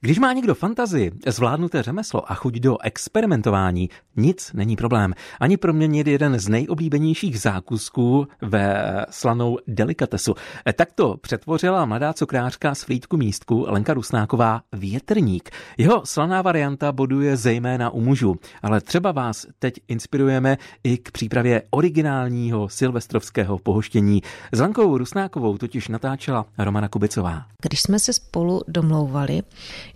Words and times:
Když 0.00 0.18
má 0.18 0.32
někdo 0.32 0.54
fantazii, 0.54 1.12
zvládnuté 1.26 1.82
řemeslo 1.82 2.32
a 2.32 2.34
chuť 2.34 2.54
do 2.54 2.82
experimentování, 2.82 3.90
nic 4.16 4.52
není 4.54 4.76
problém. 4.76 5.14
Ani 5.40 5.56
proměnit 5.56 6.06
jeden 6.06 6.38
z 6.38 6.48
nejoblíbenějších 6.48 7.40
zákusků 7.40 8.26
ve 8.42 8.76
slanou 9.10 9.58
delikatesu. 9.66 10.34
Tak 10.76 10.92
to 10.92 11.16
přetvořila 11.16 11.84
mladá 11.84 12.12
cukrářka 12.12 12.74
z 12.74 12.82
Frýdku 12.82 13.16
místku 13.16 13.64
Lenka 13.68 13.94
Rusnáková 13.94 14.62
Větrník. 14.72 15.50
Jeho 15.78 16.06
slaná 16.06 16.42
varianta 16.42 16.92
boduje 16.92 17.36
zejména 17.36 17.90
u 17.90 18.00
mužů, 18.00 18.36
ale 18.62 18.80
třeba 18.80 19.12
vás 19.12 19.46
teď 19.58 19.74
inspirujeme 19.88 20.58
i 20.84 20.98
k 20.98 21.10
přípravě 21.10 21.62
originálního 21.70 22.68
silvestrovského 22.68 23.58
pohoštění. 23.58 24.22
S 24.52 24.60
Lenkou 24.60 24.98
Rusnákovou 24.98 25.58
totiž 25.58 25.88
natáčela 25.88 26.46
Romana 26.58 26.88
Kubicová. 26.88 27.42
Když 27.62 27.80
jsme 27.80 27.98
se 27.98 28.12
spolu 28.12 28.60
domlouvali, 28.68 29.42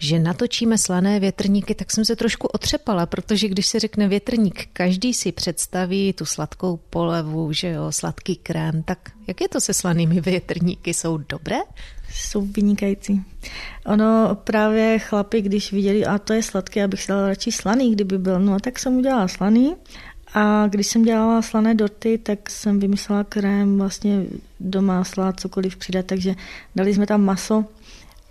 že 0.02 0.18
natočíme 0.18 0.78
slané 0.78 1.20
větrníky, 1.20 1.74
tak 1.74 1.90
jsem 1.90 2.04
se 2.04 2.16
trošku 2.16 2.46
otřepala, 2.46 3.06
protože 3.06 3.48
když 3.48 3.66
se 3.66 3.78
řekne 3.78 4.08
větrník, 4.08 4.68
každý 4.72 5.14
si 5.14 5.32
představí 5.32 6.12
tu 6.12 6.24
sladkou 6.24 6.80
polevu, 6.90 7.52
že 7.52 7.68
jo, 7.68 7.92
sladký 7.92 8.36
krém, 8.36 8.82
tak 8.82 8.98
jak 9.26 9.40
je 9.40 9.48
to 9.48 9.60
se 9.60 9.74
slanými 9.74 10.20
větrníky? 10.20 10.94
Jsou 10.94 11.16
dobré? 11.16 11.56
Jsou 12.14 12.40
vynikající. 12.40 13.22
Ono 13.86 14.38
právě 14.44 14.98
chlapi, 14.98 15.42
když 15.42 15.72
viděli, 15.72 16.06
a 16.06 16.18
to 16.18 16.32
je 16.32 16.42
sladké, 16.42 16.84
abych 16.84 17.04
dala 17.08 17.28
radši 17.28 17.52
slaný, 17.52 17.92
kdyby 17.92 18.18
byl, 18.18 18.40
no 18.40 18.60
tak 18.60 18.78
jsem 18.78 18.96
udělala 18.96 19.28
slaný 19.28 19.74
a 20.34 20.66
když 20.66 20.86
jsem 20.86 21.02
dělala 21.02 21.42
slané 21.42 21.74
dorty, 21.74 22.18
tak 22.18 22.50
jsem 22.50 22.80
vymyslela 22.80 23.24
krém 23.24 23.78
vlastně 23.78 24.24
do 24.60 24.82
másla, 24.82 25.32
cokoliv 25.32 25.76
přidat, 25.76 26.06
takže 26.06 26.34
dali 26.76 26.94
jsme 26.94 27.06
tam 27.06 27.24
maso, 27.24 27.64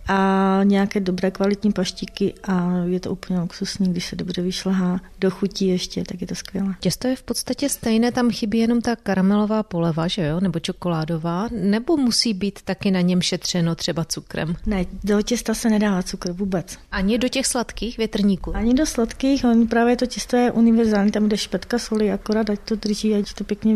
a 0.07 0.59
nějaké 0.63 0.99
dobré 0.99 1.31
kvalitní 1.31 1.71
paštíky 1.71 2.33
a 2.43 2.71
je 2.85 2.99
to 2.99 3.11
úplně 3.11 3.39
luxusní, 3.39 3.91
když 3.91 4.05
se 4.05 4.15
dobře 4.15 4.41
vyšlehá 4.41 4.99
do 5.19 5.31
chutí 5.31 5.67
ještě, 5.67 6.03
tak 6.03 6.21
je 6.21 6.27
to 6.27 6.35
skvělé. 6.35 6.75
Těsto 6.79 7.07
je 7.07 7.15
v 7.15 7.23
podstatě 7.23 7.69
stejné, 7.69 8.11
tam 8.11 8.31
chybí 8.31 8.57
jenom 8.57 8.81
ta 8.81 8.95
karamelová 8.95 9.63
poleva, 9.63 10.07
že 10.07 10.25
jo, 10.25 10.39
nebo 10.39 10.59
čokoládová, 10.59 11.47
nebo 11.51 11.97
musí 11.97 12.33
být 12.33 12.61
taky 12.61 12.91
na 12.91 13.01
něm 13.01 13.21
šetřeno 13.21 13.75
třeba 13.75 14.05
cukrem? 14.05 14.55
Ne, 14.65 14.85
do 15.03 15.21
těsta 15.21 15.53
se 15.53 15.69
nedává 15.69 16.03
cukr 16.03 16.31
vůbec. 16.31 16.77
Ani 16.91 17.17
do 17.17 17.27
těch 17.27 17.47
sladkých 17.47 17.97
větrníků? 17.97 18.55
Ani 18.55 18.73
do 18.73 18.85
sladkých, 18.85 19.45
on 19.45 19.67
právě 19.67 19.97
to 19.97 20.05
těsto 20.05 20.37
je 20.37 20.51
univerzální, 20.51 21.11
tam 21.11 21.29
jde 21.29 21.37
špetka 21.37 21.79
soli, 21.79 22.11
akorát 22.11 22.49
ať 22.49 22.59
to 22.59 22.75
drží, 22.75 23.15
ať 23.15 23.33
to 23.33 23.43
pěkně 23.43 23.75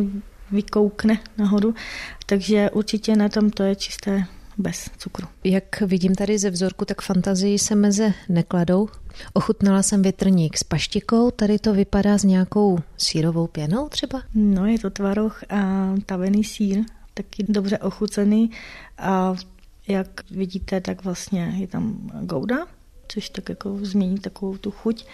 vykoukne 0.51 1.19
nahoru, 1.37 1.75
takže 2.25 2.69
určitě 2.69 3.15
na 3.15 3.29
tom 3.29 3.49
to 3.49 3.63
je 3.63 3.75
čisté 3.75 4.25
bez 4.57 4.89
cukru. 4.97 5.27
Jak 5.43 5.81
vidím 5.81 6.15
tady 6.15 6.37
ze 6.37 6.49
vzorku, 6.49 6.85
tak 6.85 7.01
fantazii 7.01 7.59
se 7.59 7.75
meze 7.75 8.13
nekladou. 8.29 8.89
Ochutnala 9.33 9.83
jsem 9.83 10.01
větrník 10.01 10.57
s 10.57 10.63
paštikou, 10.63 11.31
tady 11.31 11.59
to 11.59 11.73
vypadá 11.73 12.17
s 12.17 12.23
nějakou 12.23 12.79
sírovou 12.97 13.47
pěnou 13.47 13.89
třeba? 13.89 14.21
No, 14.33 14.65
je 14.65 14.79
to 14.79 14.89
tvaroh 14.89 15.43
a 15.49 15.93
tavený 16.05 16.43
sír, 16.43 16.83
taky 17.13 17.45
dobře 17.49 17.77
ochucený 17.77 18.51
a 18.97 19.35
jak 19.87 20.31
vidíte, 20.31 20.81
tak 20.81 21.03
vlastně 21.03 21.53
je 21.57 21.67
tam 21.67 22.11
gouda, 22.21 22.57
což 23.07 23.29
tak 23.29 23.49
jako 23.49 23.77
změní 23.81 24.17
takovou 24.17 24.57
tu 24.57 24.71
chuť 24.71 25.05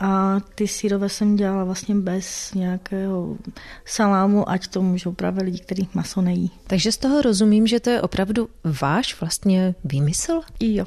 a 0.00 0.40
ty 0.54 0.68
sírové 0.68 1.08
jsem 1.08 1.36
dělala 1.36 1.64
vlastně 1.64 1.94
bez 1.94 2.54
nějakého 2.54 3.36
salámu, 3.84 4.50
ať 4.50 4.66
to 4.66 4.82
můžou 4.82 5.12
právě 5.12 5.44
lidi, 5.44 5.58
kteří 5.58 5.88
maso 5.94 6.20
nejí. 6.20 6.50
Takže 6.66 6.92
z 6.92 6.96
toho 6.96 7.22
rozumím, 7.22 7.66
že 7.66 7.80
to 7.80 7.90
je 7.90 8.02
opravdu 8.02 8.48
váš 8.80 9.20
vlastně 9.20 9.74
výmysl? 9.84 10.40
Jo. 10.60 10.84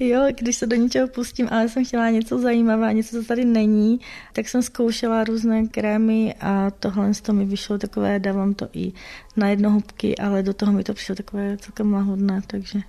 Jo, 0.00 0.26
když 0.38 0.56
se 0.56 0.66
do 0.66 0.76
něčeho 0.76 1.08
pustím, 1.08 1.48
ale 1.50 1.68
jsem 1.68 1.84
chtěla 1.84 2.10
něco 2.10 2.38
zajímavého, 2.38 2.92
něco, 2.92 3.16
co 3.16 3.28
tady 3.28 3.44
není, 3.44 4.00
tak 4.32 4.48
jsem 4.48 4.62
zkoušela 4.62 5.24
různé 5.24 5.66
krémy 5.66 6.34
a 6.40 6.70
tohle 6.70 7.14
z 7.14 7.20
toho 7.20 7.38
mi 7.38 7.44
vyšlo 7.44 7.78
takové, 7.78 8.18
dávám 8.18 8.54
to 8.54 8.68
i 8.72 8.92
na 9.36 9.48
jednohubky, 9.48 10.18
ale 10.18 10.42
do 10.42 10.54
toho 10.54 10.72
mi 10.72 10.84
to 10.84 10.94
přišlo 10.94 11.14
takové 11.14 11.56
celkem 11.56 11.92
lahodné, 11.92 12.42
takže 12.46 12.80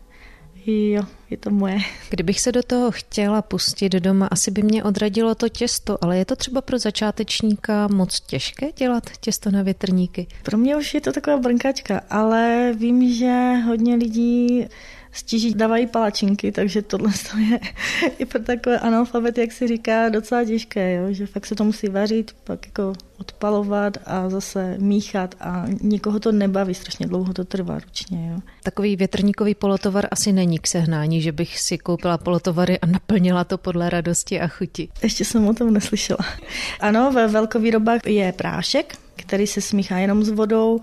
Jo, 0.65 1.03
je 1.29 1.37
to 1.37 1.49
moje. 1.49 1.77
Kdybych 2.09 2.39
se 2.39 2.51
do 2.51 2.63
toho 2.63 2.91
chtěla 2.91 3.41
pustit 3.41 3.89
doma, 3.89 4.27
asi 4.27 4.51
by 4.51 4.63
mě 4.63 4.83
odradilo 4.83 5.35
to 5.35 5.49
těsto, 5.49 5.97
ale 6.01 6.17
je 6.17 6.25
to 6.25 6.35
třeba 6.35 6.61
pro 6.61 6.79
začátečníka 6.79 7.87
moc 7.87 8.19
těžké 8.19 8.71
dělat 8.71 9.03
těsto 9.19 9.51
na 9.51 9.63
větrníky? 9.63 10.27
Pro 10.43 10.57
mě 10.57 10.77
už 10.77 10.93
je 10.93 11.01
to 11.01 11.11
taková 11.11 11.37
brnkačka, 11.37 12.01
ale 12.09 12.73
vím, 12.77 13.13
že 13.13 13.53
hodně 13.65 13.95
lidí 13.95 14.65
stíží 15.13 15.53
dávají 15.53 15.87
palačinky, 15.87 16.51
takže 16.51 16.81
tohle 16.81 17.11
je 17.51 17.59
i 18.19 18.25
pro 18.25 18.39
takové 18.39 18.79
analfabet, 18.79 19.37
jak 19.37 19.51
si 19.51 19.67
říká, 19.67 20.09
docela 20.09 20.43
těžké, 20.43 20.93
jo? 20.93 21.07
že 21.09 21.25
fakt 21.25 21.45
se 21.45 21.55
to 21.55 21.63
musí 21.63 21.89
vařit, 21.89 22.35
pak 22.43 22.65
jako 22.65 22.93
odpalovat 23.17 23.97
a 24.05 24.29
zase 24.29 24.75
míchat 24.79 25.35
a 25.39 25.65
nikoho 25.81 26.19
to 26.19 26.31
nebaví, 26.31 26.73
strašně 26.73 27.07
dlouho 27.07 27.33
to 27.33 27.45
trvá 27.45 27.79
ručně. 27.79 28.29
Jo? 28.31 28.39
Takový 28.63 28.95
větrníkový 28.95 29.55
polotovar 29.55 30.07
asi 30.11 30.31
není 30.31 30.59
k 30.59 30.67
sehnání, 30.67 31.21
že 31.21 31.31
bych 31.31 31.59
si 31.59 31.77
koupila 31.77 32.17
polotovary 32.17 32.79
a 32.79 32.85
naplnila 32.85 33.43
to 33.43 33.57
podle 33.57 33.89
radosti 33.89 34.41
a 34.41 34.47
chuti. 34.47 34.89
Ještě 35.03 35.25
jsem 35.25 35.47
o 35.47 35.53
tom 35.53 35.73
neslyšela. 35.73 36.19
Ano, 36.79 37.11
ve 37.11 37.27
velkovýrobách 37.27 38.01
je 38.05 38.31
prášek, 38.31 38.95
který 39.15 39.47
se 39.47 39.61
smíchá 39.61 39.97
jenom 39.97 40.23
s 40.23 40.29
vodou, 40.29 40.81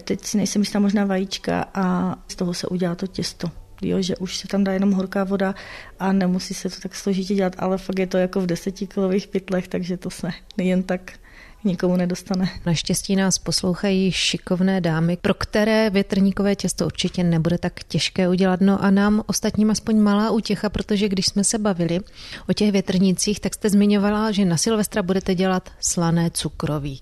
Teď 0.00 0.24
si 0.24 0.36
nejsem 0.36 0.62
jistá 0.62 0.78
možná 0.78 1.04
vajíčka 1.04 1.68
a 1.74 2.16
z 2.28 2.36
toho 2.36 2.54
se 2.54 2.66
udělá 2.66 2.94
to 2.94 3.06
těsto. 3.06 3.50
Jo, 3.82 4.02
že 4.02 4.16
už 4.16 4.36
se 4.36 4.48
tam 4.48 4.64
dá 4.64 4.72
jenom 4.72 4.92
horká 4.92 5.24
voda 5.24 5.54
a 5.98 6.12
nemusí 6.12 6.54
se 6.54 6.70
to 6.70 6.76
tak 6.82 6.94
složitě 6.94 7.34
dělat, 7.34 7.56
ale 7.58 7.78
fakt 7.78 7.98
je 7.98 8.06
to 8.06 8.18
jako 8.18 8.40
v 8.40 8.46
desetikilových 8.46 9.26
pytlech, 9.26 9.68
takže 9.68 9.96
to 9.96 10.10
se 10.10 10.30
jen 10.56 10.82
tak 10.82 11.12
nikomu 11.64 11.96
nedostane. 11.96 12.50
Naštěstí 12.66 13.16
nás 13.16 13.38
poslouchají 13.38 14.12
šikovné 14.12 14.80
dámy, 14.80 15.16
pro 15.16 15.34
které 15.34 15.90
větrníkové 15.90 16.56
těsto 16.56 16.86
určitě 16.86 17.24
nebude 17.24 17.58
tak 17.58 17.84
těžké 17.84 18.28
udělat. 18.28 18.60
No 18.60 18.84
a 18.84 18.90
nám 18.90 19.22
ostatním 19.26 19.70
aspoň 19.70 19.98
malá 19.98 20.30
útěcha, 20.30 20.68
protože 20.68 21.08
když 21.08 21.26
jsme 21.26 21.44
se 21.44 21.58
bavili 21.58 22.00
o 22.48 22.52
těch 22.52 22.72
větrnících, 22.72 23.40
tak 23.40 23.54
jste 23.54 23.70
zmiňovala, 23.70 24.30
že 24.30 24.44
na 24.44 24.56
Silvestra 24.56 25.02
budete 25.02 25.34
dělat 25.34 25.70
slané 25.80 26.30
cukroví. 26.30 27.00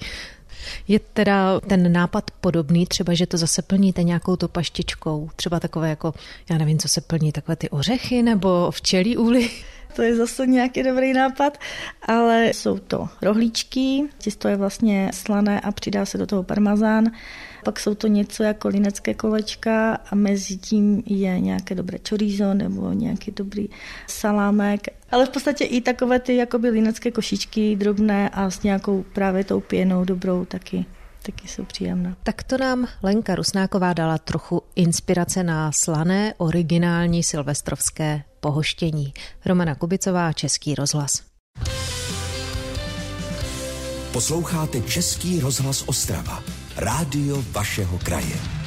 Je 0.89 0.99
teda 0.99 1.61
ten 1.61 1.93
nápad 1.93 2.31
podobný, 2.41 2.87
třeba, 2.87 3.15
že 3.15 3.27
to 3.27 3.37
zase 3.37 3.63
plníte 3.63 4.03
nějakou 4.03 4.37
to 4.37 4.49
paštičkou, 4.49 5.31
třeba 5.37 5.61
takové 5.61 5.89
jako, 5.89 6.15
já 6.51 6.59
nevím, 6.59 6.79
co 6.79 6.89
se 6.89 7.01
plní, 7.01 7.33
takové 7.33 7.57
ty 7.57 7.71
ořechy 7.71 8.23
nebo 8.23 8.71
včelí 8.71 9.17
úly? 9.17 9.51
To 9.97 10.03
je 10.03 10.16
zase 10.16 10.47
nějaký 10.47 10.82
dobrý 10.82 11.12
nápad, 11.12 11.59
ale 12.03 12.49
jsou 12.55 12.78
to 12.78 13.09
rohlíčky, 13.22 14.03
těsto 14.19 14.49
je 14.49 14.56
vlastně 14.56 15.10
slané 15.15 15.60
a 15.60 15.72
přidá 15.72 16.06
se 16.06 16.19
do 16.19 16.27
toho 16.27 16.43
parmazán. 16.43 17.10
Pak 17.65 17.81
jsou 17.81 17.94
to 17.94 18.06
něco 18.06 18.43
jako 18.43 18.69
linecké 18.69 19.15
kolečka 19.15 19.94
a 20.10 20.15
mezi 20.15 20.56
tím 20.56 21.03
je 21.06 21.41
nějaké 21.41 21.75
dobré 21.75 21.99
chorizo 22.09 22.54
nebo 22.54 22.93
nějaký 22.93 23.31
dobrý 23.31 23.69
salámek. 24.06 24.87
Ale 25.10 25.27
v 25.27 25.28
podstatě 25.28 25.65
i 25.65 25.81
takové 25.81 26.19
ty 26.19 26.37
jakoby 26.37 26.69
linecké 26.69 27.10
košičky 27.10 27.77
drobné 27.77 28.28
a 28.28 28.50
s 28.50 28.62
nějakou 28.62 29.04
právě 29.12 29.44
tou 29.44 29.60
pěnou 29.60 30.04
dobrou 30.04 30.44
taky 30.44 30.87
taky 31.27 31.49
jsou 31.49 31.65
příjemné. 31.65 32.15
Tak 32.22 32.43
to 32.43 32.59
nám 32.59 32.87
Lenka 33.03 33.34
Rusnáková 33.34 33.93
dala 33.93 34.19
trochu 34.19 34.62
inspirace 34.77 35.43
na 35.43 35.72
slané, 35.72 36.34
originální 36.38 37.22
silvestrovské 37.22 38.22
pohoštění. 38.44 39.15
Romana 39.44 39.75
Kubicová, 39.75 40.32
Český 40.32 40.75
rozhlas. 40.75 41.22
Posloucháte 44.12 44.81
Český 44.81 45.41
rozhlas 45.41 45.82
Ostrava, 45.87 46.43
rádio 46.77 47.43
vašeho 47.53 47.99
kraje. 47.99 48.64